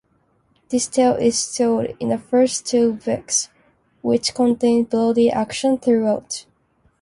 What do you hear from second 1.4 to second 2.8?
told in the first